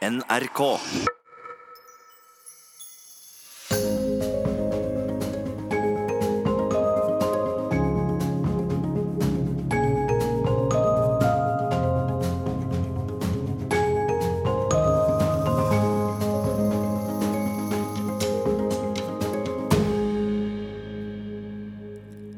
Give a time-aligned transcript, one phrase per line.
[0.00, 0.60] NRK.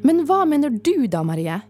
[0.03, 1.61] Men hva mener du da, Marie?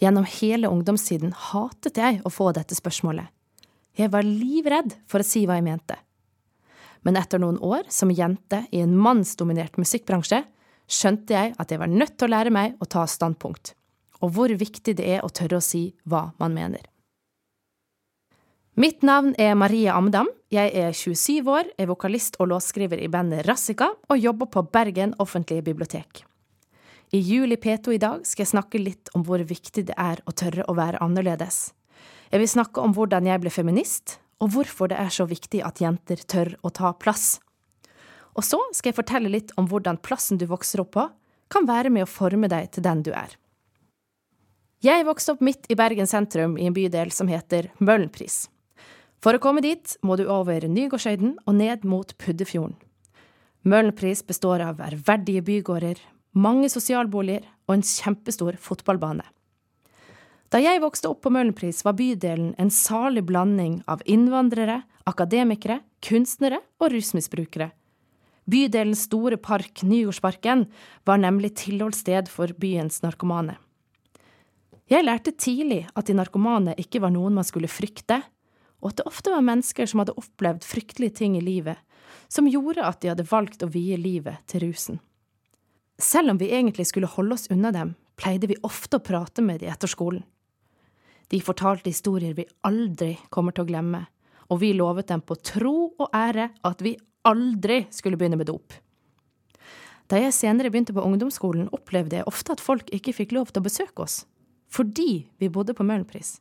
[0.00, 3.35] Gjennom hele ungdomstiden hatet jeg å få dette spørsmålet.
[3.96, 5.96] Jeg var livredd for å si hva jeg mente.
[7.06, 10.42] Men etter noen år som jente i en mannsdominert musikkbransje,
[10.86, 13.72] skjønte jeg at jeg var nødt til å lære meg å ta standpunkt,
[14.22, 16.84] og hvor viktig det er å tørre å si hva man mener.
[18.76, 20.28] Mitt navn er Marie Amdam.
[20.52, 25.14] Jeg er 27 år, er vokalist og låtskriver i bandet Rassika og jobber på Bergen
[25.22, 26.26] offentlige bibliotek.
[27.16, 30.34] I Juli P2 i dag skal jeg snakke litt om hvor viktig det er å
[30.36, 31.70] tørre å være annerledes.
[32.32, 35.80] Jeg vil snakke om hvordan jeg ble feminist, og hvorfor det er så viktig at
[35.80, 37.36] jenter tør å ta plass.
[38.36, 41.06] Og så skal jeg fortelle litt om hvordan plassen du vokser opp på,
[41.48, 43.36] kan være med å forme deg til den du er.
[44.84, 48.44] Jeg vokste opp midt i Bergen sentrum i en bydel som heter Møhlenpris.
[49.24, 52.76] For å komme dit må du over Nygårdshøyden og ned mot Puddefjorden.
[53.66, 55.98] Møhlenpris består av ærverdige bygårder,
[56.36, 59.24] mange sosialboliger og en kjempestor fotballbane.
[60.52, 66.60] Da jeg vokste opp på Møhlenpris, var bydelen en salig blanding av innvandrere, akademikere, kunstnere
[66.78, 67.72] og rusmisbrukere.
[68.46, 70.68] Bydelens store park, Nygårdsparken,
[71.04, 73.56] var nemlig tilholdssted for byens narkomane.
[74.86, 78.20] Jeg lærte tidlig at de narkomane ikke var noen man skulle frykte,
[78.78, 81.80] og at det ofte var mennesker som hadde opplevd fryktelige ting i livet,
[82.30, 85.02] som gjorde at de hadde valgt å vie livet til rusen.
[85.98, 89.64] Selv om vi egentlig skulle holde oss unna dem, pleide vi ofte å prate med
[89.64, 90.22] de etter skolen.
[91.32, 94.04] De fortalte historier vi aldri kommer til å glemme,
[94.46, 96.94] og vi lovet dem på tro og ære at vi
[97.26, 98.76] aldri skulle begynne med dop.
[100.06, 103.64] Da jeg senere begynte på ungdomsskolen, opplevde jeg ofte at folk ikke fikk lov til
[103.64, 104.20] å besøke oss,
[104.70, 106.36] fordi vi bodde på Møhlenpris.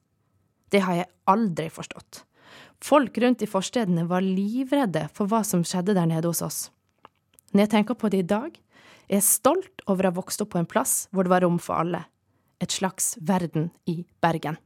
[0.70, 2.22] Det har jeg aldri forstått.
[2.84, 6.60] Folk rundt i forstedene var livredde for hva som skjedde der nede hos oss.
[7.54, 8.54] Når jeg tenker på det i dag,
[9.08, 11.58] er jeg stolt over å ha vokst opp på en plass hvor det var rom
[11.62, 12.04] for alle.
[12.62, 14.60] Et slags verden i Bergen.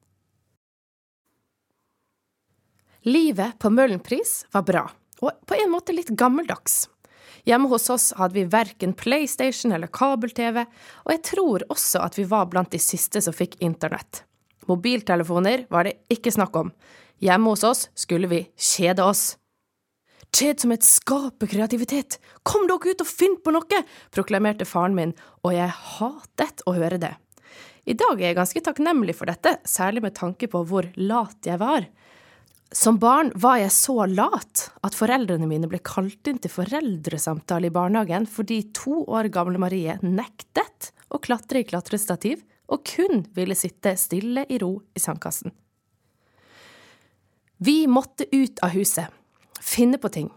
[3.08, 4.82] Livet på Møhlenpris var bra,
[5.24, 6.90] og på en måte litt gammeldags.
[7.48, 10.66] Hjemme hos oss hadde vi verken PlayStation eller kabel-TV,
[11.06, 14.26] og jeg tror også at vi var blant de siste som fikk internett.
[14.68, 16.74] Mobiltelefoner var det ikke snakk om.
[17.24, 19.38] Hjemme hos oss skulle vi kjede oss.
[20.36, 23.80] Kjed som et skap kreativitet, kom dere ut og finn på noe,
[24.12, 25.16] proklamerte faren min,
[25.48, 27.16] og jeg hatet å høre det.
[27.90, 31.58] I dag er jeg ganske takknemlig for dette, særlig med tanke på hvor lat jeg
[31.64, 31.88] var.
[32.72, 37.74] Som barn var jeg så lat at foreldrene mine ble kalt inn til foreldresamtale i
[37.74, 43.96] barnehagen fordi to år gamle Marie nektet å klatre i klatrestativ og kun ville sitte
[43.98, 45.50] stille i ro i sandkassen.
[47.58, 49.10] Vi måtte ut av huset,
[49.60, 50.30] finne på ting,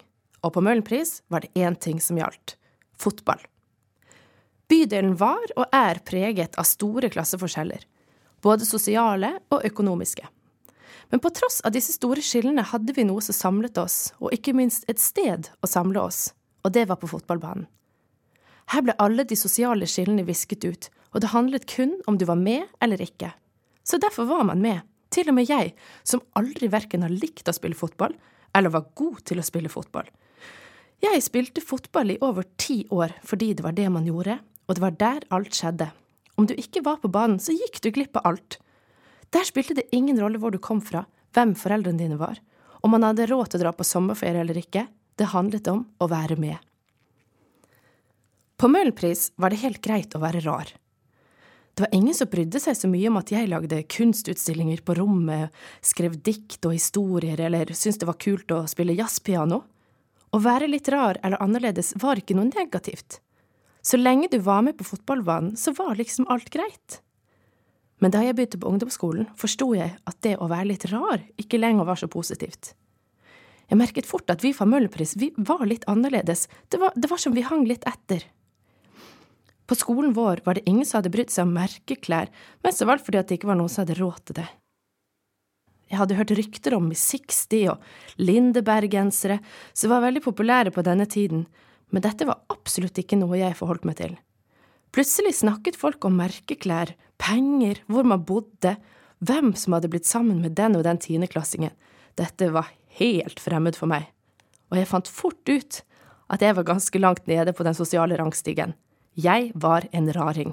[0.43, 2.57] og på Møhlenpris var det én ting som gjaldt–
[3.03, 3.45] fotball.
[4.73, 7.85] Bydelen var og er preget av store klasseforskjeller,
[8.43, 10.25] både sosiale og økonomiske.
[11.13, 14.55] Men på tross av disse store skillene hadde vi noe som samlet oss, og ikke
[14.57, 16.31] minst et sted å samle oss,
[16.65, 17.67] og det var på fotballbanen.
[18.73, 22.41] Her ble alle de sosiale skillene visket ut, og det handlet kun om du var
[22.41, 23.29] med eller ikke.
[23.85, 24.81] Så derfor var man med,
[25.13, 28.17] til og med jeg, som aldri verken har likt å spille fotball,
[28.57, 30.09] eller var god til å spille fotball.
[31.03, 34.85] Jeg spilte fotball i over ti år fordi det var det man gjorde, og det
[34.85, 35.91] var der alt skjedde.
[36.41, 38.63] Om du ikke var på banen, så gikk du glipp av alt.
[39.33, 42.41] Der spilte det ingen rolle hvor du kom fra, hvem foreldrene dine var,
[42.85, 46.09] om man hadde råd til å dra på sommerferie eller ikke, det handlet om å
[46.11, 46.59] være med.
[48.61, 50.69] På Møhlenpris var det helt greit å være rar.
[51.73, 55.55] Det var ingen som brydde seg så mye om at jeg lagde kunstutstillinger på rommet,
[55.81, 59.63] skrev dikt og historier eller syntes det var kult å spille jazzpiano.
[60.33, 63.23] Å være litt rar eller annerledes var ikke noe negativt.
[63.83, 67.01] Så lenge du var med på fotballbanen, så var liksom alt greit.
[68.03, 71.61] Men da jeg begynte på ungdomsskolen, forsto jeg at det å være litt rar ikke
[71.61, 72.73] lenger var så positivt.
[73.71, 77.33] Jeg merket fort at vi fra Møhlenpris, var litt annerledes, det var, det var som
[77.37, 78.27] vi hang litt etter.
[79.71, 82.33] På skolen vår var det ingen som hadde brydd seg om merkeklær,
[82.67, 84.49] mest av alt fordi det ikke var noen som hadde råd til det.
[85.93, 87.81] Jeg hadde hørt rykter om Sixty og
[88.21, 89.39] Lindeberg-gensere,
[89.77, 91.47] som var veldig populære på denne tiden,
[91.93, 94.19] men dette var absolutt ikke noe jeg forholdt meg til.
[94.93, 98.75] Plutselig snakket folk om merkeklær, penger, hvor man bodde,
[99.25, 101.73] hvem som hadde blitt sammen med den og den tiendeklassingen.
[102.19, 102.69] Dette var
[102.99, 104.11] helt fremmed for meg,
[104.69, 105.81] og jeg fant fort ut
[106.33, 108.75] at jeg var ganske langt nede på den sosiale rangstigen.
[109.17, 110.53] Jeg var en raring.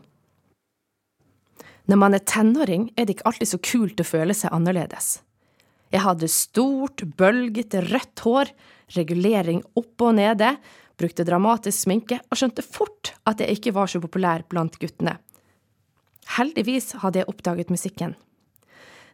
[1.90, 5.20] Når man er tenåring, er det ikke alltid så kult å føle seg annerledes.
[5.90, 8.52] Jeg hadde stort, bølgete, rødt hår,
[8.96, 10.54] regulering oppe og nede,
[11.00, 15.18] brukte dramatisk sminke og skjønte fort at jeg ikke var så populær blant guttene.
[16.38, 18.14] Heldigvis hadde jeg oppdaget musikken.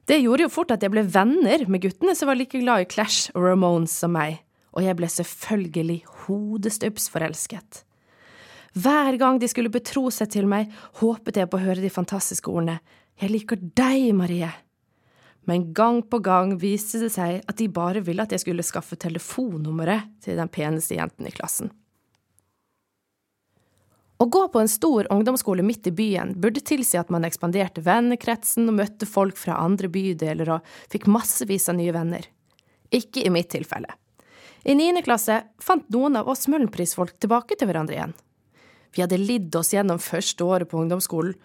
[0.05, 2.89] Det gjorde jo fort at jeg ble venner med guttene som var like glad i
[2.89, 4.41] Clash og Ramones som meg,
[4.75, 7.81] og jeg ble selvfølgelig hodestubbsforelsket.
[8.75, 10.67] Hver gang de skulle betro seg til meg,
[10.99, 12.81] håpet jeg på å høre de fantastiske ordene
[13.15, 14.49] Jeg liker deg, Marie.
[15.45, 18.97] Men gang på gang viste det seg at de bare ville at jeg skulle skaffe
[18.97, 21.71] telefonnummeret til den peneste jenten i klassen.
[24.15, 28.69] Å gå på en stor ungdomsskole midt i byen burde tilsi at man ekspanderte vennekretsen
[28.71, 32.23] og møtte folk fra andre bydeler og fikk massevis av nye venner.
[32.95, 33.91] Ikke i mitt tilfelle.
[34.65, 38.15] I niende klasse fant noen av oss Møhlenpris-folk tilbake til hverandre igjen.
[38.95, 41.35] Vi hadde lidd oss gjennom første året på ungdomsskolen,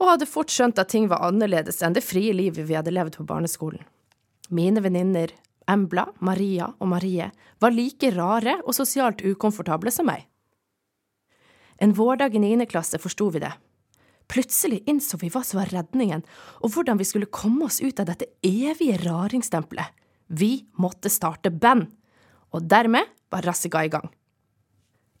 [0.00, 3.18] og hadde fort skjønt at ting var annerledes enn det frie livet vi hadde levd
[3.20, 3.82] på barneskolen.
[4.50, 5.32] Mine venninner,
[5.70, 7.30] Embla, Maria og Marie,
[7.60, 10.26] var like rare og sosialt ukomfortable som meg.
[11.80, 13.52] En vårdag i niende klasse forsto vi det.
[14.30, 16.22] Plutselig innså vi hva som var redningen,
[16.64, 19.90] og hvordan vi skulle komme oss ut av dette evige raringstempelet.
[20.28, 21.90] Vi måtte starte band,
[22.54, 24.08] og dermed var Rassiga i gang.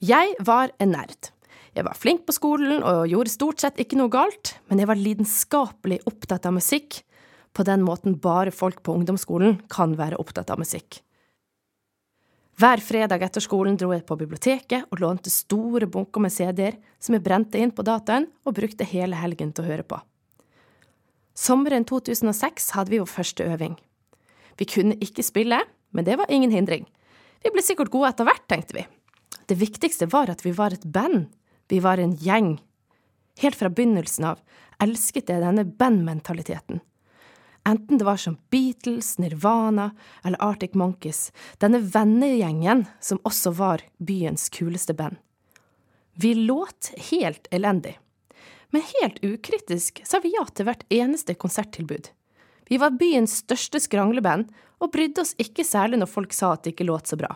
[0.00, 1.33] Jeg var en nerd.
[1.74, 5.00] Jeg var flink på skolen og gjorde stort sett ikke noe galt, men jeg var
[5.00, 7.00] lidenskapelig opptatt av musikk,
[7.54, 11.00] på den måten bare folk på ungdomsskolen kan være opptatt av musikk.
[12.58, 17.16] Hver fredag etter skolen dro jeg på biblioteket og lånte store bunker med CD-er som
[17.16, 19.98] jeg brente inn på dataen og brukte hele helgen til å høre på.
[21.34, 23.74] Sommeren 2006 hadde vi vår første øving.
[24.54, 25.58] Vi kunne ikke spille,
[25.90, 26.86] men det var ingen hindring.
[27.42, 28.84] Vi ble sikkert gode etter hvert, tenkte vi.
[29.50, 31.26] Det viktigste var at vi var et band.
[31.68, 32.56] Vi var en gjeng.
[33.40, 34.42] Helt fra begynnelsen av
[34.82, 36.80] elsket jeg denne bandmentaliteten.
[37.64, 39.90] Enten det var som Beatles, Nirvana
[40.24, 45.16] eller Arctic Monkeys, denne vennegjengen som også var byens kuleste band.
[46.14, 47.96] Vi låt helt elendig,
[48.70, 52.10] men helt ukritisk sa vi ja til hvert eneste konserttilbud.
[52.68, 54.52] Vi var byens største skrangleband
[54.84, 57.32] og brydde oss ikke særlig når folk sa at det ikke låt så bra.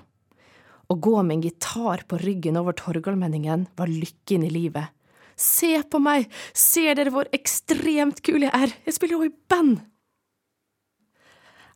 [0.89, 4.89] Å gå med en gitar på ryggen over Torgallmenningen var lykken i livet.
[5.37, 6.27] Se på meg,
[6.57, 9.83] ser dere hvor ekstremt kul jeg er, jeg spiller jo i band!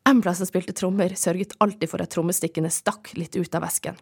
[0.09, 4.01] Embla som spilte trommer, sørget alltid for at trommestikkene stakk litt ut av vesken.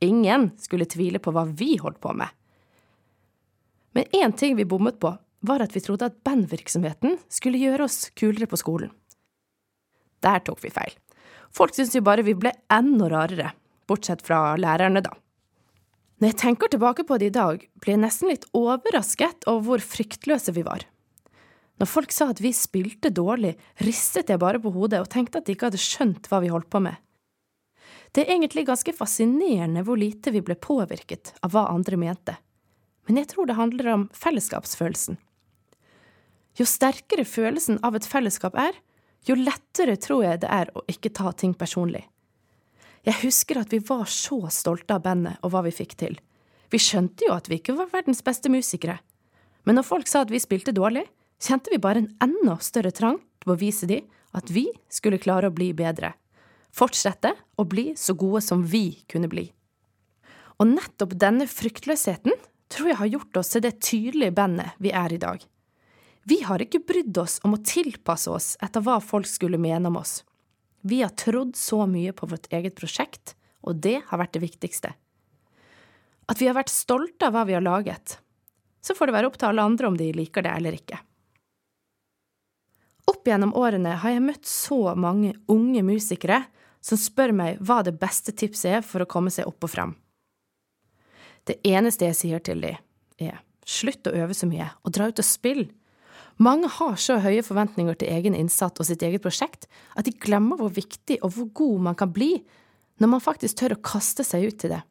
[0.00, 2.30] Ingen skulle tvile på hva vi holdt på med.
[3.92, 5.10] Men én ting vi bommet på,
[5.42, 8.94] var at vi trodde at bandvirksomheten skulle gjøre oss kulere på skolen.
[10.22, 10.94] Der tok vi feil.
[11.52, 13.50] Folk syntes jo bare vi ble enda rarere,
[13.92, 15.12] bortsett fra lærerne, da.
[16.22, 19.86] Når jeg tenker tilbake på det i dag, blir jeg nesten litt overrasket over hvor
[19.92, 20.84] fryktløse vi var.
[21.82, 25.48] Når folk sa at vi spilte dårlig, ristet jeg bare på hodet og tenkte at
[25.48, 26.94] de ikke hadde skjønt hva vi holdt på med.
[28.14, 32.36] Det er egentlig ganske fascinerende hvor lite vi ble påvirket av hva andre mente,
[33.08, 35.18] men jeg tror det handler om fellesskapsfølelsen.
[36.60, 38.76] Jo sterkere følelsen av et fellesskap er,
[39.26, 42.04] jo lettere tror jeg det er å ikke ta ting personlig.
[43.02, 46.14] Jeg husker at vi var så stolte av bandet og hva vi fikk til.
[46.70, 49.00] Vi skjønte jo at vi ikke var verdens beste musikere,
[49.66, 51.04] men når folk sa at vi spilte dårlig,
[51.42, 54.06] kjente vi bare en enda større trang til å vise dem
[54.38, 56.14] at vi skulle klare å bli bedre,
[56.72, 59.48] fortsette å bli så gode som vi kunne bli.
[60.62, 62.38] Og nettopp denne fryktløsheten
[62.72, 65.42] tror jeg har gjort oss til det tydelige bandet vi er i dag.
[66.22, 69.98] Vi har ikke brydd oss om å tilpasse oss etter hva folk skulle mene om
[69.98, 70.20] oss.
[70.82, 74.92] Vi har trodd så mye på vårt eget prosjekt, og det har vært det viktigste.
[76.30, 78.18] At vi har vært stolte av hva vi har laget.
[78.82, 80.98] Så får det være opp til alle andre om de liker det eller ikke.
[83.10, 86.42] Opp gjennom årene har jeg møtt så mange unge musikere
[86.82, 89.94] som spør meg hva det beste tipset er for å komme seg opp og frem.
[91.46, 92.78] Det eneste jeg sier til dem,
[93.22, 95.64] er slutt å øve så mye, og dra ut og spill.
[96.40, 100.60] Mange har så høye forventninger til egen innsats og sitt eget prosjekt at de glemmer
[100.60, 102.34] hvor viktig og hvor god man kan bli
[103.02, 104.82] når man faktisk tør å kaste seg ut til det.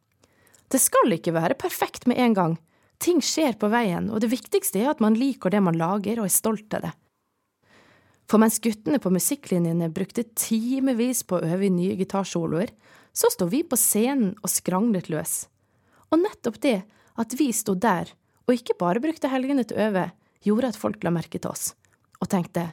[0.72, 2.58] Det skal ikke være perfekt med en gang.
[3.02, 6.28] Ting skjer på veien, og det viktigste er at man liker det man lager og
[6.28, 6.92] er stolt av det.
[8.30, 12.72] For mens guttene på musikklinjene brukte timevis på å øve i nye gitarsoloer,
[13.12, 15.50] så sto vi på scenen og skranglet løs.
[16.14, 16.78] Og nettopp det
[17.20, 18.14] at vi sto der
[18.48, 20.06] og ikke bare brukte helgene til å øve,
[20.46, 21.74] gjorde at folk la merke til oss,
[22.22, 22.72] og tenkte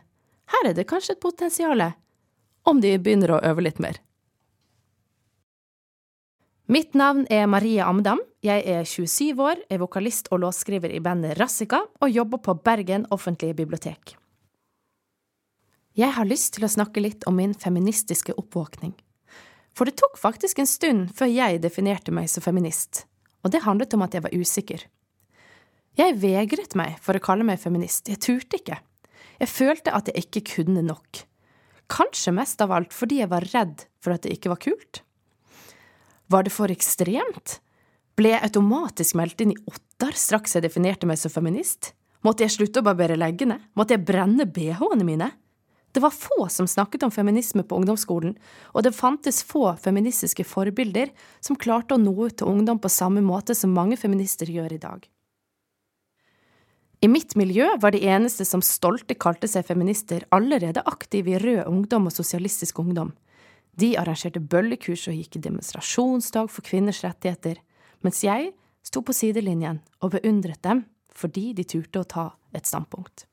[0.48, 1.82] her er det kanskje et potensial,
[2.68, 4.00] om de begynner å øve litt mer.
[6.68, 8.20] Mitt navn er Marie Amdam.
[8.44, 13.06] Jeg er 27 år, er vokalist og låtskriver i bandet Rassika og jobber på Bergen
[13.10, 14.12] offentlige bibliotek.
[15.96, 18.92] Jeg har lyst til å snakke litt om min feministiske oppvåkning.
[19.72, 23.06] For det tok faktisk en stund før jeg definerte meg som feminist,
[23.42, 24.84] og det handlet om at jeg var usikker.
[25.98, 28.76] Jeg vegret meg for å kalle meg feminist, jeg turte ikke.
[29.40, 31.24] Jeg følte at jeg ikke kunne nok.
[31.90, 35.00] Kanskje mest av alt fordi jeg var redd for at det ikke var kult.
[36.30, 37.58] Var det for ekstremt?
[38.18, 41.92] Ble jeg automatisk meldt inn i Ottar straks jeg definerte meg som feminist?
[42.22, 43.58] Måtte jeg slutte å barbere leggene?
[43.78, 45.32] Måtte jeg brenne bh-ene mine?
[45.90, 48.36] Det var få som snakket om feminisme på ungdomsskolen,
[48.70, 53.24] og det fantes få feministiske forbilder som klarte å nå ut til ungdom på samme
[53.24, 55.06] måte som mange feminister gjør i dag.
[56.98, 61.68] I mitt miljø var de eneste som stolte kalte seg feminister, allerede aktive i Rød
[61.70, 63.12] Ungdom og Sosialistisk Ungdom.
[63.78, 67.60] De arrangerte bøllekurs og gikk i demonstrasjonsdag for kvinners rettigheter,
[68.02, 68.50] mens jeg
[68.82, 73.28] sto på sidelinjen og beundret dem fordi de turte å ta et standpunkt.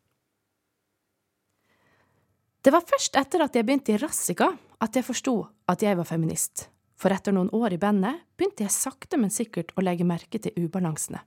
[2.61, 6.05] Det var først etter at jeg begynte i Rassika at jeg forsto at jeg var
[6.05, 6.67] feminist,
[6.97, 10.53] for etter noen år i bandet begynte jeg sakte, men sikkert å legge merke til
[10.57, 11.25] ubalansene.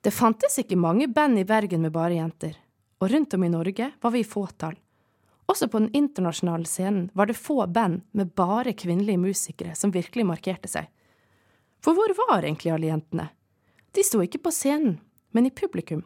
[0.00, 2.56] Det fantes ikke mange band i Bergen med bare jenter,
[3.00, 4.76] og rundt om i Norge var vi i fåtall,
[5.46, 10.26] også på den internasjonale scenen var det få band med bare kvinnelige musikere som virkelig
[10.26, 10.88] markerte seg.
[11.82, 13.28] For hvor var egentlig alle jentene?
[13.94, 14.98] De sto ikke på scenen,
[15.30, 16.02] men i publikum.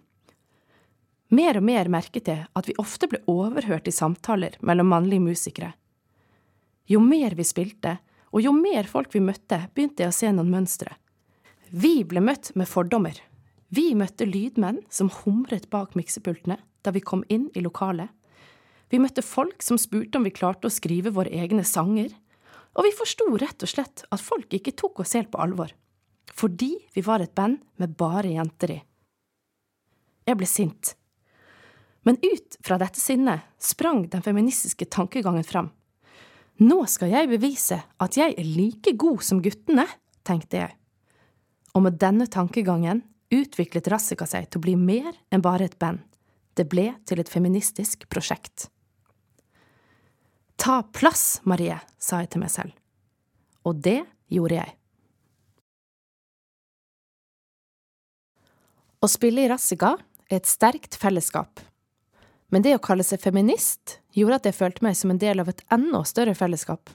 [1.31, 5.73] Mer og mer merket jeg at vi ofte ble overhørt i samtaler mellom mannlige musikere.
[6.91, 7.97] Jo mer vi spilte,
[8.35, 10.93] og jo mer folk vi møtte, begynte jeg å se noen mønstre.
[11.71, 13.15] Vi ble møtt med fordommer.
[13.71, 18.09] Vi møtte lydmenn som humret bak miksepultene da vi kom inn i lokalet.
[18.91, 22.11] Vi møtte folk som spurte om vi klarte å skrive våre egne sanger,
[22.75, 25.71] og vi forsto rett og slett at folk ikke tok oss helt på alvor,
[26.35, 28.81] fordi vi var et band med bare jenter i.
[30.27, 30.95] Jeg ble sint.
[32.07, 35.71] Men ut fra dette sinnet sprang den feministiske tankegangen fram.
[36.61, 39.87] Nå skal jeg bevise at jeg er like god som guttene,
[40.27, 40.75] tenkte jeg.
[41.77, 46.03] Og med denne tankegangen utviklet Rassika seg til å bli mer enn bare et band.
[46.59, 48.69] Det ble til et feministisk prosjekt.
[50.61, 52.75] Ta plass, Marie, sa jeg til meg selv.
[53.65, 54.75] Og det gjorde jeg.
[59.01, 59.95] Å spille i Rassica
[60.29, 61.63] er et sterkt fellesskap,
[62.53, 65.49] men det å kalle seg feminist gjorde at jeg følte meg som en del av
[65.49, 66.91] et enda større fellesskap.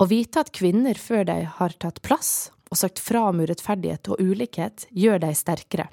[0.00, 4.22] Å vite at kvinner før deg har tatt plass og sagt fra om urettferdighet og
[4.22, 5.88] ulikhet, gjør deg sterkere.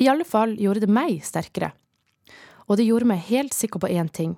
[0.00, 1.70] I alle fall gjorde det meg sterkere.
[2.66, 4.34] Og det gjorde meg helt sikker på én ting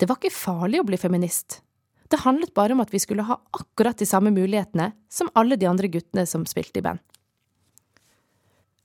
[0.00, 1.60] det var ikke farlig å bli feminist.
[2.08, 5.68] Det handlet bare om at vi skulle ha akkurat de samme mulighetene som alle de
[5.68, 7.02] andre guttene som spilte i band.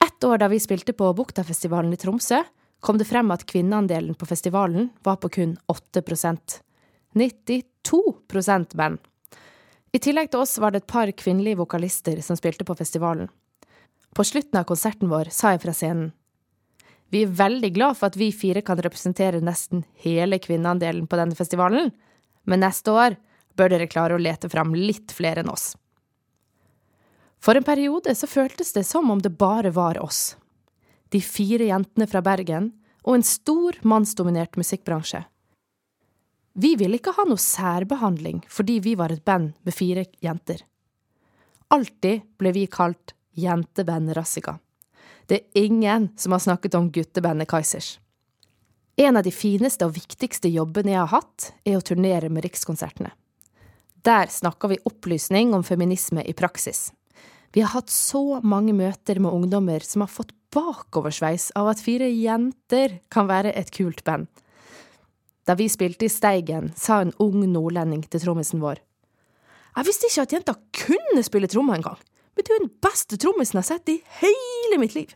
[0.03, 2.41] Ett år da vi spilte på Buktafestivalen i Tromsø,
[2.83, 6.59] kom det frem at kvinneandelen på festivalen var på kun 8%
[7.15, 8.99] 92% band.
[9.95, 13.29] I tillegg til oss var det et par kvinnelige vokalister som spilte på festivalen.
[14.15, 16.11] På slutten av konserten vår sa jeg fra scenen
[17.13, 21.37] vi er veldig glad for at vi fire kan representere nesten hele kvinneandelen på denne
[21.37, 21.91] festivalen,
[22.43, 23.17] men neste år
[23.55, 25.75] bør dere klare å lete fram litt flere enn oss.
[27.39, 30.35] For en periode så føltes det som om det bare var oss.
[31.13, 32.71] De fire jentene fra Bergen
[33.05, 35.21] og en stor mannsdominert musikkbransje.
[36.55, 40.61] Vi ville ikke ha noe særbehandling fordi vi var et band med fire jenter.
[41.75, 44.55] Alltid ble vi kalt Jenteband Rassiga.
[45.27, 47.97] Det er ingen som har snakket om guttebandet Kaizers.
[48.95, 53.11] En av de fineste og viktigste jobbene jeg har hatt, er å turnere med Rikskonsertene.
[54.05, 56.93] Der snakker vi opplysning om feminisme i praksis.
[57.51, 62.07] Vi har hatt så mange møter med ungdommer som har fått bakoversveis av at fire
[62.07, 64.29] jenter kan være et kult band.
[65.45, 68.81] Da vi spilte i Steigen, sa en ung nordlending til trommisen vår.
[69.75, 72.01] Jeg visste ikke at jenter kunne spille trommer engang
[72.35, 75.13] men du er den beste trommisen jeg har sett i hele mitt liv.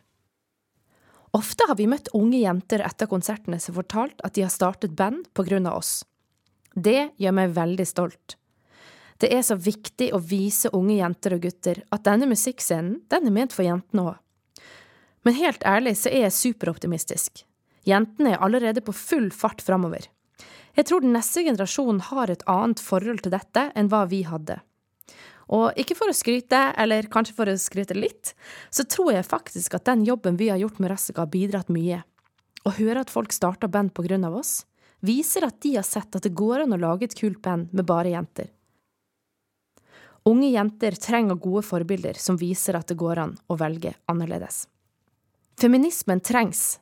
[1.36, 5.28] Ofte har vi møtt unge jenter etter konsertene som fortalt at de har startet band
[5.38, 6.00] på grunn av oss.
[6.74, 8.38] Det gjør meg veldig stolt.
[9.20, 13.36] Det er så viktig å vise unge jenter og gutter at denne musikkscenen, den er
[13.36, 14.16] ment for jentene òg.
[15.28, 17.44] Men helt ærlig så er jeg superoptimistisk.
[17.86, 20.08] Jentene er allerede på full fart framover.
[20.78, 24.60] Jeg tror den neste generasjonen har et annet forhold til dette enn hva vi hadde.
[25.50, 28.36] Og ikke for å skryte, eller kanskje for å skryte litt,
[28.70, 32.04] så tror jeg faktisk at den jobben vi har gjort med Rassica, har bidratt mye.
[32.70, 34.68] Å høre at folk starter band på grunn av oss,
[35.02, 37.88] viser at de har sett at det går an å lage et kult band med
[37.90, 38.52] bare jenter.
[40.30, 44.68] Unge jenter trenger gode forbilder som viser at det går an å velge annerledes.
[45.60, 46.78] Feminismen trengs,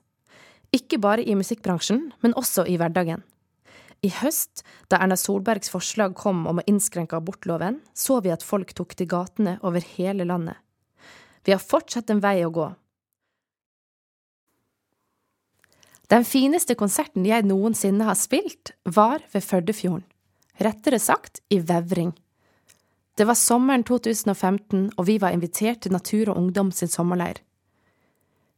[0.75, 3.24] ikke bare i musikkbransjen, men også i hverdagen.
[4.07, 8.71] I høst, da Erna Solbergs forslag kom om å innskrenke abortloven, så vi at folk
[8.77, 10.59] tok til gatene over hele landet.
[11.43, 12.67] Vi har fortsatt en vei å gå.
[16.07, 20.05] Den fineste konserten jeg noensinne har spilt, var ved Førdefjorden.
[20.63, 22.13] Rettere sagt i Vevring.
[23.17, 27.41] Det var sommeren 2015, og vi var invitert til Natur og Ungdom sin sommerleir.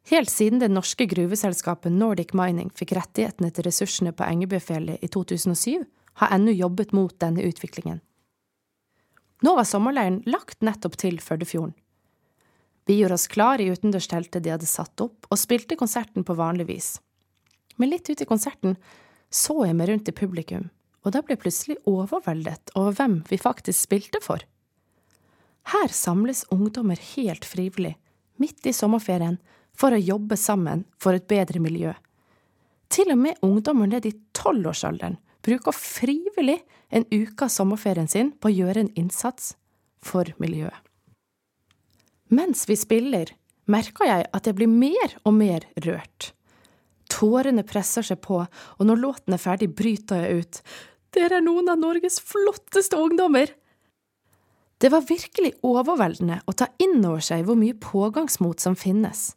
[0.09, 5.83] Helt siden det norske gruveselskapet Nordic Mining fikk rettighetene til ressursene på Engebøfjellet i 2007,
[6.17, 7.99] har NU jobbet mot denne utviklingen.
[9.45, 11.75] Nå var sommerleiren lagt nettopp til Førdefjorden.
[12.89, 16.65] Vi gjorde oss klar i utendørsteltet de hadde satt opp, og spilte konserten på vanlig
[16.71, 16.89] vis.
[17.77, 18.79] Men litt ute i konserten
[19.29, 20.71] så jeg meg rundt i publikum,
[21.05, 24.41] og da ble jeg plutselig overveldet over hvem vi faktisk spilte for.
[25.69, 27.93] Her samles ungdommer helt frivillig,
[28.41, 29.37] midt i sommerferien,
[29.79, 31.93] for å jobbe sammen for et bedre miljø.
[32.89, 36.59] Til og med ungdommer ned i tolvårsalderen bruker frivillig
[36.89, 39.53] en uke av sommerferien sin på å gjøre en innsats
[40.03, 40.75] for miljøet.
[42.29, 43.31] Mens vi spiller,
[43.69, 46.33] merker jeg at jeg blir mer og mer rørt.
[47.09, 50.59] Tårene presser seg på, og når låten er ferdig, bryter jeg ut.
[51.15, 53.49] Dere er noen av Norges flotteste ungdommer!
[54.79, 59.33] Det var virkelig overveldende å ta inn over seg hvor mye pågangsmot som finnes.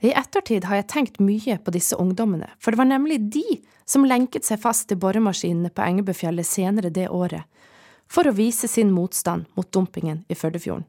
[0.00, 4.06] I ettertid har jeg tenkt mye på disse ungdommene, for det var nemlig de som
[4.08, 7.44] lenket seg fast til boremaskinene på Engebøfjellet senere det året,
[8.10, 10.86] for å vise sin motstand mot dumpingen i Førdefjorden.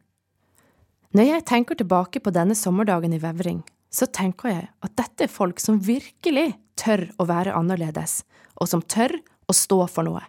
[1.12, 3.60] Når jeg tenker tilbake på denne sommerdagen i Vevring,
[3.91, 8.22] så tenker jeg at dette er folk som virkelig tør å være annerledes,
[8.56, 9.18] og som tør
[9.51, 10.24] å stå for noe.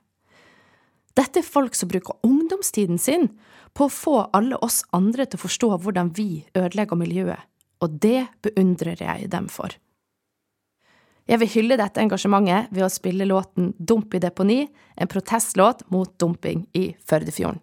[1.14, 3.28] Dette er folk som bruker ungdomstiden sin
[3.76, 7.38] på å få alle oss andre til å forstå hvordan vi ødelegger miljøet,
[7.82, 9.74] og det beundrer jeg dem for.
[11.30, 14.64] Jeg vil hylle dette engasjementet ved å spille låten Dump i deponi,
[14.98, 17.60] en protestlåt mot dumping i Førdefjorden.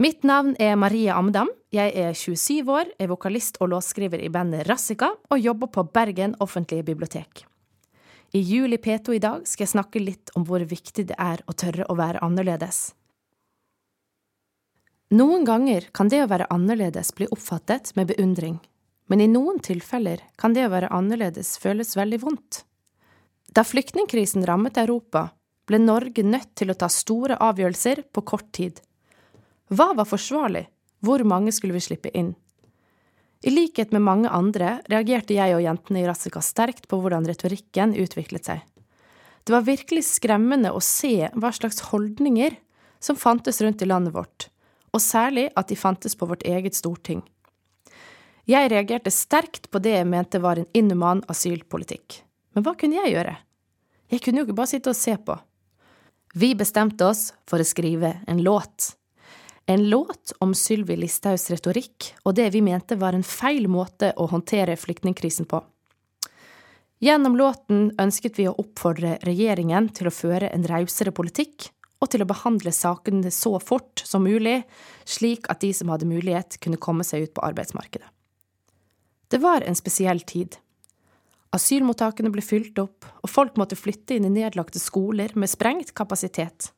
[0.00, 1.52] Mitt navn er Marie Amdam.
[1.70, 6.34] Jeg er 27 år, er vokalist og låtskriver i bandet Rassika og jobber på Bergen
[6.42, 7.44] offentlige bibliotek.
[8.34, 11.54] I Juli P2 i dag skal jeg snakke litt om hvor viktig det er å
[11.54, 12.88] tørre å være annerledes.
[15.12, 18.56] Noen ganger kan det å være annerledes bli oppfattet med beundring,
[19.06, 22.62] men i noen tilfeller kan det å være annerledes føles veldig vondt.
[23.52, 25.28] Da flyktningkrisen rammet Europa,
[25.68, 28.80] ble Norge nødt til å ta store avgjørelser på kort tid.
[29.68, 30.66] Hva var forsvarlig?
[31.04, 32.32] Hvor mange skulle vi slippe inn?
[33.44, 37.92] I likhet med mange andre reagerte jeg og jentene i Rassika sterkt på hvordan retorikken
[37.92, 38.62] utviklet seg.
[39.44, 42.56] Det var virkelig skremmende å se hva slags holdninger
[43.04, 44.48] som fantes rundt i landet vårt,
[44.94, 47.22] og særlig at de fantes på vårt eget storting.
[48.46, 52.20] Jeg reagerte sterkt på det jeg mente var en inhuman asylpolitikk.
[52.54, 53.36] Men hva kunne jeg gjøre?
[54.12, 55.36] Jeg kunne jo ikke bare sitte og se på.
[56.34, 58.92] Vi bestemte oss for å skrive en låt.
[59.66, 64.26] En låt om Sylvi Listhaugs retorikk og det vi mente var en feil måte å
[64.28, 65.62] håndtere flyktningkrisen på.
[67.04, 71.70] Gjennom låten ønsket vi å oppfordre regjeringen til å føre en rausere politikk,
[72.02, 74.62] og til å behandle sakene så fort som mulig,
[75.08, 78.06] slik at de som hadde mulighet, kunne komme seg ut på arbeidsmarkedet.
[79.32, 80.58] Det var en spesiell tid.
[81.54, 86.72] Asylmottakene ble fylt opp, og folk måtte flytte inn i nedlagte skoler med sprengt kapasitet.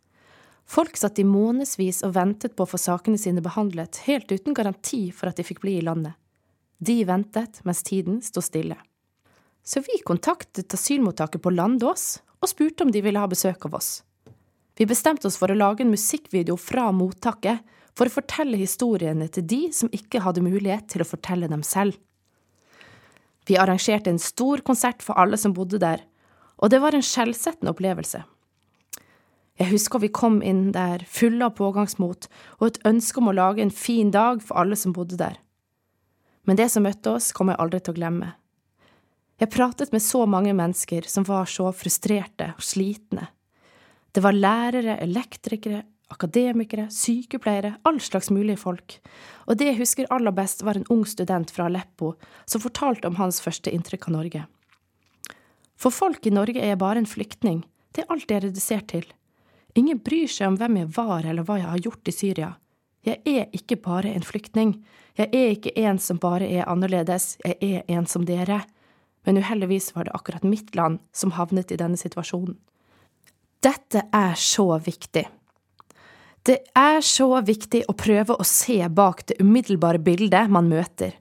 [0.66, 5.08] Folk satt i månedsvis og ventet på å få sakene sine behandlet, helt uten garanti
[5.14, 6.16] for at de fikk bli i landet.
[6.78, 8.76] De ventet mens tiden sto stille.
[9.66, 14.02] Så vi kontaktet asylmottaket på Landås og spurte om de ville ha besøk av oss.
[14.76, 17.64] Vi bestemte oss for å lage en musikkvideo fra mottaket
[17.96, 21.96] for å fortelle historiene til de som ikke hadde mulighet til å fortelle dem selv.
[23.48, 26.02] Vi arrangerte en stor konsert for alle som bodde der,
[26.60, 28.24] og det var en skjellsettende opplevelse.
[29.56, 32.26] Jeg husker vi kom inn der fulle av pågangsmot
[32.58, 35.38] og et ønske om å lage en fin dag for alle som bodde der.
[36.44, 38.34] Men det som møtte oss, kommer jeg aldri til å glemme.
[39.40, 43.30] Jeg pratet med så mange mennesker som var så frustrerte og slitne.
[44.16, 48.94] Det var lærere, elektrikere, akademikere, sykepleiere, all slags mulige folk,
[49.44, 52.14] og det jeg husker aller best, var en ung student fra Aleppo
[52.48, 54.44] som fortalte om hans første inntrykk av Norge.
[55.76, 57.58] For folk i Norge er jeg bare en flyktning,
[57.92, 59.04] det er alt jeg er redusert til.
[59.76, 62.48] Ingen bryr seg om hvem jeg var eller hva jeg har gjort i Syria.
[63.04, 64.72] Jeg er ikke bare en flyktning.
[65.20, 68.62] Jeg er ikke en som bare er annerledes, jeg er en som dere.
[69.28, 72.56] Men uheldigvis var det akkurat mitt land som havnet i denne situasjonen.
[73.66, 75.24] Dette er så viktig.
[76.46, 81.16] Det er så viktig å prøve å se bak det umiddelbare bildet man møter.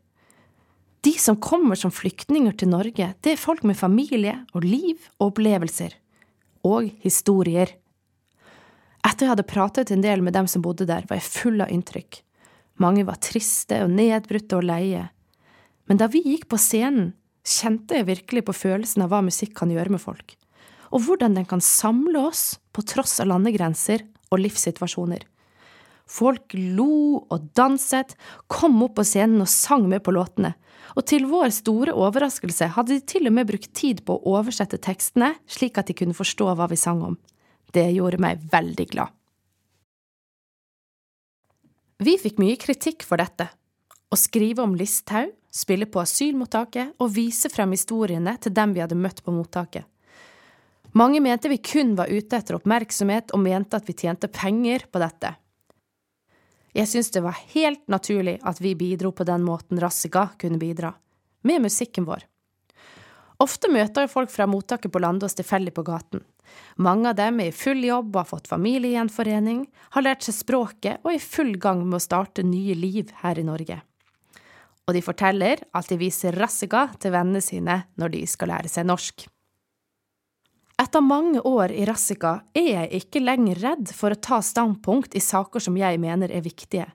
[1.01, 5.31] De som kommer som flyktninger til Norge, det er folk med familie og liv og
[5.31, 5.97] opplevelser.
[6.69, 7.73] Og historier.
[9.01, 11.73] Etter jeg hadde pratet en del med dem som bodde der, var jeg full av
[11.73, 12.21] inntrykk.
[12.81, 15.07] Mange var triste og nedbrutte og leie.
[15.89, 17.13] Men da vi gikk på scenen,
[17.45, 20.37] kjente jeg virkelig på følelsen av hva musikk kan gjøre med folk,
[20.91, 25.23] og hvordan den kan samle oss på tross av landegrenser og livssituasjoner.
[26.05, 28.13] Folk lo og danset,
[28.47, 30.53] kom opp på scenen og sang med på låtene,
[30.93, 34.77] og til vår store overraskelse hadde de til og med brukt tid på å oversette
[34.77, 37.17] tekstene slik at de kunne forstå hva vi sang om.
[37.73, 39.09] Det gjorde meg veldig glad.
[42.05, 43.47] Vi fikk mye kritikk for dette.
[44.11, 48.99] Å skrive om Listhaug, spille på asylmottaket og vise frem historiene til dem vi hadde
[48.99, 49.87] møtt på mottaket.
[50.95, 55.01] Mange mente vi kun var ute etter oppmerksomhet og mente at vi tjente penger på
[55.03, 55.33] dette.
[56.75, 60.93] Jeg syntes det var helt naturlig at vi bidro på den måten Rassiga kunne bidra,
[61.43, 62.23] med musikken vår.
[63.43, 66.23] Ofte møter jeg folk fra mottaket på Landås tilfeldig på gaten.
[66.79, 71.03] Mange av dem er i full jobb og har fått familiegjenforening, har lært seg språket
[71.03, 73.81] og er i full gang med å starte nye liv her i Norge.
[74.87, 78.87] Og de forteller at de viser Rassiga til vennene sine når de skal lære seg
[78.87, 79.27] norsk.
[80.75, 85.21] Etter mange år i Rassika er jeg ikke lenger redd for å ta standpunkt i
[85.23, 86.89] saker som jeg mener er viktige.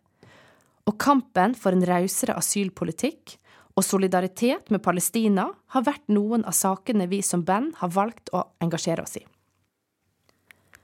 [0.85, 3.39] Og kampen for en rausere asylpolitikk
[3.79, 8.45] og solidaritet med Palestina har vært noen av sakene vi som band har valgt å
[8.61, 9.25] engasjere oss i.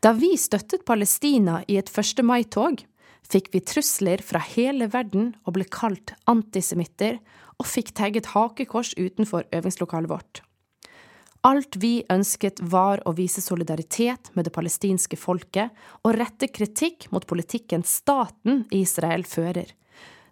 [0.01, 2.25] Da vi støttet Palestina i et 1.
[2.25, 2.81] mai-tog,
[3.29, 7.19] fikk vi trusler fra hele verden og ble kalt antisemitter
[7.59, 10.47] og fikk tagget hakekors utenfor øvingslokalet vårt.
[11.47, 15.71] Alt vi ønsket var å vise solidaritet med det palestinske folket
[16.03, 19.69] og rette kritikk mot politikken staten Israel fører.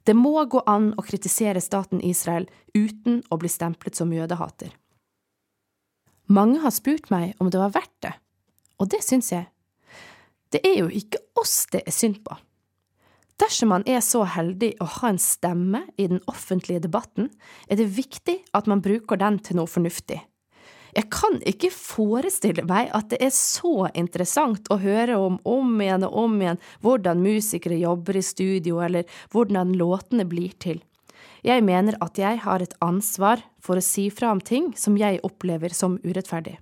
[0.03, 4.75] Det må gå an å kritisere staten Israel uten å bli stemplet som jødehater.
[6.35, 8.15] Mange har spurt meg om det var verdt det,
[8.83, 9.47] og det syns jeg.
[10.51, 12.35] Det er jo ikke oss det er synd på.
[13.39, 17.31] Dersom man er så heldig å ha en stemme i den offentlige debatten,
[17.71, 20.25] er det viktig at man bruker den til noe fornuftig.
[20.95, 26.07] Jeg kan ikke forestille meg at det er så interessant å høre om om igjen
[26.07, 30.79] og om igjen hvordan musikere jobber i studio, eller hvordan låtene blir til.
[31.45, 35.21] Jeg mener at jeg har et ansvar for å si fra om ting som jeg
[35.27, 36.57] opplever som urettferdig.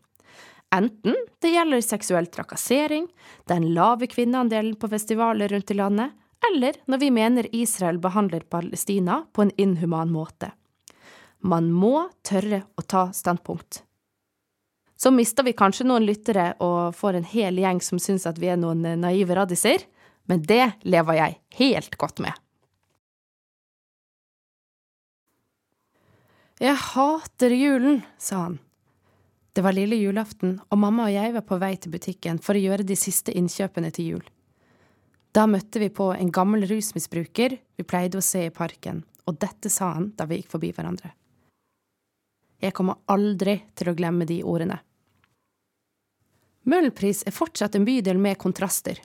[0.73, 1.14] Enten
[1.45, 3.07] det gjelder seksuell trakassering,
[3.47, 6.16] den lave kvinneandelen på festivaler rundt i landet,
[6.49, 10.51] eller når vi mener Israel behandler Palestina på en inhuman måte.
[11.45, 13.83] Man må tørre å ta standpunkt.
[15.03, 18.53] Så mister vi kanskje noen lyttere og får en hel gjeng som syns at vi
[18.53, 19.83] er noen naive raddiser,
[20.31, 22.37] men det lever jeg helt godt med.
[26.62, 28.61] Jeg hater julen, sa han.
[29.53, 32.62] Det var lille julaften, og mamma og jeg var på vei til butikken for å
[32.62, 34.23] gjøre de siste innkjøpene til jul.
[35.35, 39.67] Da møtte vi på en gammel rusmisbruker vi pleide å se i parken, og dette
[39.67, 41.11] sa han da vi gikk forbi hverandre.
[42.62, 44.79] Jeg kommer aldri til å glemme de ordene.
[46.68, 49.01] Møhlenpris er fortsatt en bydel med kontraster.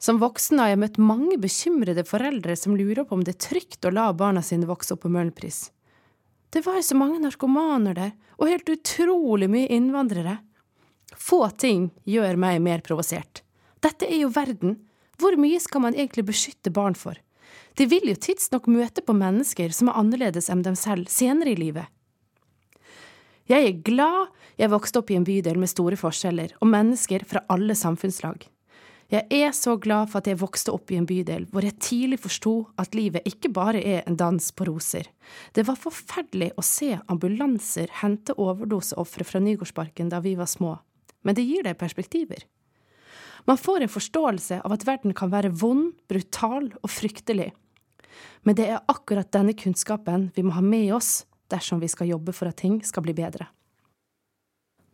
[0.00, 3.84] Som voksen har jeg møtt mange bekymrede foreldre som lurer på om det er trygt
[3.84, 5.68] å la barna sine vokse opp på Møhlenpris.
[6.52, 10.38] Det var jo så mange narkomaner der, og helt utrolig mye innvandrere.
[11.18, 13.42] Få ting gjør meg mer provosert.
[13.82, 14.78] Dette er jo verden.
[15.20, 17.18] Hvor mye skal man egentlig beskytte barn for?
[17.78, 21.58] De vil jo tidsnok møte på mennesker som er annerledes enn dem selv senere i
[21.58, 21.90] livet.
[23.44, 27.42] Jeg er glad jeg vokste opp i en bydel med store forskjeller og mennesker fra
[27.52, 28.46] alle samfunnslag.
[29.12, 32.22] Jeg er så glad for at jeg vokste opp i en bydel hvor jeg tidlig
[32.22, 35.10] forsto at livet ikke bare er en dans på roser.
[35.52, 40.78] Det var forferdelig å se ambulanser hente overdoseofre fra Nygårdsparken da vi var små,
[41.20, 42.46] men det gir deg perspektiver.
[43.44, 47.50] Man får en forståelse av at verden kan være vond, brutal og fryktelig.
[48.40, 52.32] Men det er akkurat denne kunnskapen vi må ha med oss dersom vi skal jobbe
[52.32, 53.48] for at ting skal bli bedre.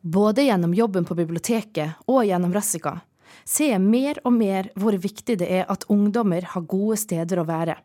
[0.00, 3.00] Både gjennom jobben på biblioteket og gjennom Rassika
[3.44, 7.48] ser jeg mer og mer hvor viktig det er at ungdommer har gode steder å
[7.48, 7.76] være.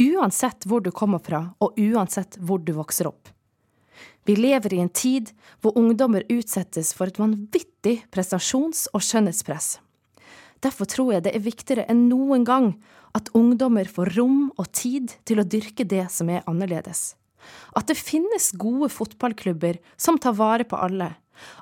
[0.00, 3.28] Uansett hvor du kommer fra, og uansett hvor du vokser opp.
[4.24, 9.78] Vi lever i en tid hvor ungdommer utsettes for et vanvittig prestasjons- og skjønnhetspress.
[10.60, 12.74] Derfor tror jeg det er viktigere enn noen gang
[13.16, 17.14] at ungdommer får rom og tid til å dyrke det som er annerledes.
[17.76, 21.14] At det finnes gode fotballklubber som tar vare på alle,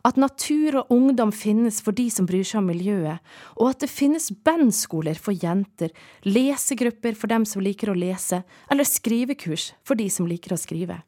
[0.03, 3.23] at natur og ungdom finnes for de som bryr seg om miljøet,
[3.57, 5.93] og at det finnes bandskoler for jenter,
[6.27, 11.01] lesegrupper for dem som liker å lese, eller skrivekurs for de som liker å skrive.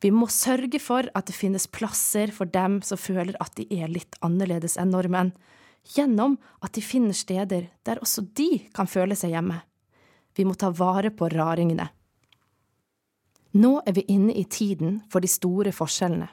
[0.00, 3.90] Vi må sørge for at det finnes plasser for dem som føler at de er
[3.92, 5.34] litt annerledes enn nordmenn,
[5.96, 9.60] gjennom at de finner steder der også de kan føle seg hjemme.
[10.36, 11.90] Vi må ta vare på raringene.
[13.52, 16.28] Nå er vi inne i tiden for de store forskjellene.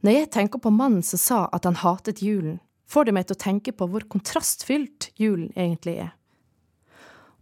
[0.00, 2.56] Når jeg tenker på mannen som sa at han hatet julen,
[2.88, 6.14] får det meg til å tenke på hvor kontrastfylt julen egentlig er.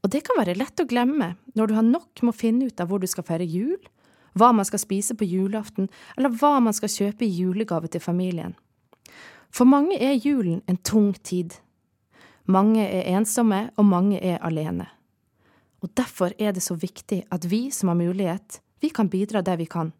[0.02, 2.82] Og det kan være lett å glemme når du har nok med å finne ut
[2.82, 3.78] av hvor du skal feire jul,
[4.38, 8.54] hva man skal spise på julaften, eller hva man skal kjøpe i julegave til familien.
[9.54, 11.56] For mange er julen en tung tid.
[12.46, 14.90] Mange er ensomme, og mange er alene.
[15.82, 19.56] Og derfor er det så viktig at vi som har mulighet, vi kan bidra der
[19.56, 19.92] vi kan.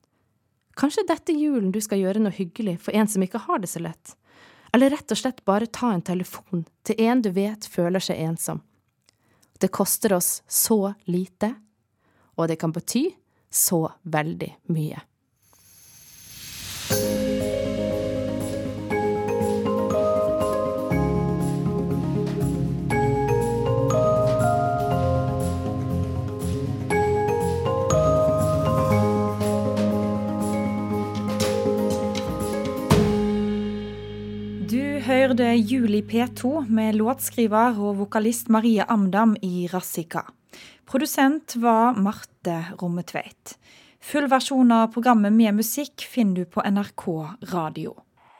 [0.78, 3.82] Kanskje dette julen du skal gjøre noe hyggelig for en som ikke har det så
[3.82, 4.14] lett,
[4.74, 8.62] eller rett og slett bare ta en telefon til en du vet føler seg ensom.
[9.58, 11.54] Det koster oss så lite,
[12.38, 13.08] og det kan bety
[13.50, 15.02] så veldig mye.
[35.28, 40.22] Hørte Juli P2 med låtskriver og vokalist Marie Amdam i Rassika.
[40.88, 43.58] Produsent var Marte Rommetveit.
[44.00, 47.04] Full versjon av programmet med musikk finner du på NRK
[47.52, 47.92] Radio.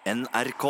[0.08, 0.64] NRK.